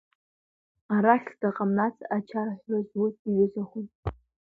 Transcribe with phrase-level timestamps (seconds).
[0.95, 3.85] Арахь зда ҟамлац ачарҳәра зуз иҩызахон.